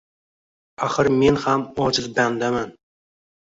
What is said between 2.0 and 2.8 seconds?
bandaman…